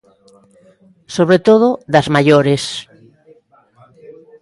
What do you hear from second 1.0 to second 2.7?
Sobre todo, das maiores.